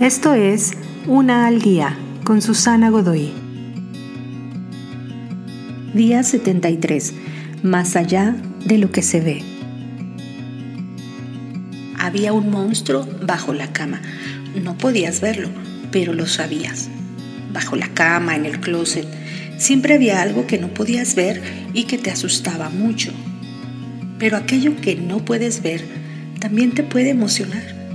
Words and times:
Esto 0.00 0.34
es 0.34 0.72
Una 1.06 1.46
al 1.46 1.62
Día 1.62 1.96
con 2.22 2.42
Susana 2.42 2.90
Godoy. 2.90 3.32
Día 5.94 6.22
73. 6.22 7.14
Más 7.62 7.96
allá 7.96 8.36
de 8.66 8.76
lo 8.76 8.92
que 8.92 9.00
se 9.00 9.22
ve. 9.22 9.42
Había 11.98 12.34
un 12.34 12.50
monstruo 12.50 13.08
bajo 13.22 13.54
la 13.54 13.72
cama. 13.72 14.02
No 14.62 14.76
podías 14.76 15.22
verlo, 15.22 15.48
pero 15.90 16.12
lo 16.12 16.26
sabías. 16.26 16.90
Bajo 17.54 17.74
la 17.74 17.88
cama, 17.88 18.36
en 18.36 18.44
el 18.44 18.60
closet, 18.60 19.06
siempre 19.56 19.94
había 19.94 20.20
algo 20.20 20.46
que 20.46 20.58
no 20.58 20.68
podías 20.68 21.14
ver 21.14 21.42
y 21.72 21.84
que 21.84 21.96
te 21.96 22.10
asustaba 22.10 22.68
mucho. 22.68 23.12
Pero 24.18 24.36
aquello 24.36 24.76
que 24.76 24.94
no 24.96 25.24
puedes 25.24 25.62
ver 25.62 25.82
también 26.38 26.72
te 26.72 26.82
puede 26.82 27.08
emocionar. 27.08 27.85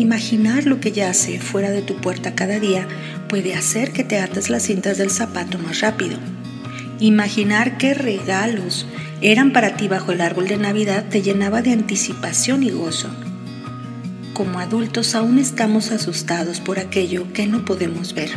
Imaginar 0.00 0.64
lo 0.64 0.80
que 0.80 0.92
yace 0.92 1.38
fuera 1.38 1.70
de 1.70 1.82
tu 1.82 1.96
puerta 1.96 2.34
cada 2.34 2.58
día 2.58 2.88
puede 3.28 3.54
hacer 3.54 3.92
que 3.92 4.02
te 4.02 4.18
ates 4.18 4.48
las 4.48 4.62
cintas 4.62 4.96
del 4.96 5.10
zapato 5.10 5.58
más 5.58 5.82
rápido. 5.82 6.18
Imaginar 7.00 7.76
qué 7.76 7.92
regalos 7.92 8.86
eran 9.20 9.52
para 9.52 9.76
ti 9.76 9.88
bajo 9.88 10.12
el 10.12 10.22
árbol 10.22 10.48
de 10.48 10.56
Navidad 10.56 11.04
te 11.10 11.20
llenaba 11.20 11.60
de 11.60 11.72
anticipación 11.72 12.62
y 12.62 12.70
gozo. 12.70 13.10
Como 14.32 14.58
adultos 14.58 15.14
aún 15.14 15.38
estamos 15.38 15.90
asustados 15.90 16.60
por 16.60 16.78
aquello 16.78 17.30
que 17.34 17.46
no 17.46 17.66
podemos 17.66 18.14
ver, 18.14 18.30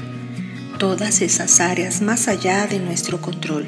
todas 0.80 1.22
esas 1.22 1.62
áreas 1.62 2.02
más 2.02 2.28
allá 2.28 2.68
de 2.68 2.80
nuestro 2.82 3.22
control. 3.22 3.68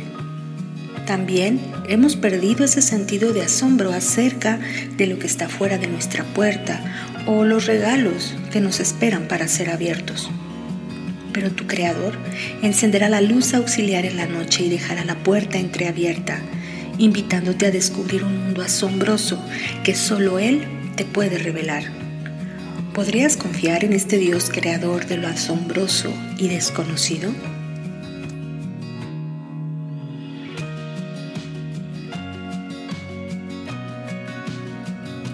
También 1.06 1.60
hemos 1.88 2.16
perdido 2.16 2.66
ese 2.66 2.82
sentido 2.82 3.32
de 3.32 3.44
asombro 3.44 3.94
acerca 3.94 4.60
de 4.98 5.06
lo 5.06 5.20
que 5.20 5.28
está 5.28 5.48
fuera 5.50 5.78
de 5.78 5.88
nuestra 5.88 6.24
puerta 6.24 6.80
o 7.28 7.46
los 7.46 7.68
regalos 7.68 8.34
que 8.52 8.60
nos 8.60 8.80
esperan 8.80 9.28
para 9.28 9.48
ser 9.48 9.70
abiertos. 9.70 10.32
Pero 11.32 11.52
tu 11.52 11.68
Creador 11.68 12.16
encenderá 12.64 13.08
la 13.08 13.22
luz 13.22 13.54
auxiliar 13.54 14.06
en 14.06 14.18
la 14.18 14.26
noche 14.26 14.64
y 14.64 14.70
dejará 14.70 15.06
la 15.06 15.16
puerta 15.16 15.60
entreabierta, 15.60 16.40
invitándote 16.98 17.68
a 17.68 17.72
descubrir 17.72 18.24
un 18.24 18.46
mundo 18.46 18.64
asombroso 18.64 19.40
que 19.84 19.94
solo 19.94 20.40
Él 20.40 20.64
te 20.96 21.06
puede 21.06 21.38
revelar. 21.38 21.84
¿Podrías 22.96 23.38
confiar 23.38 23.84
en 23.84 23.94
este 23.94 24.18
Dios 24.18 24.50
creador 24.50 25.06
de 25.06 25.18
lo 25.18 25.28
asombroso 25.28 26.12
y 26.38 26.48
desconocido? 26.48 27.32